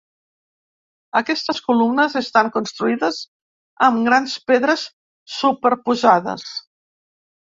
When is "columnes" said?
1.65-2.15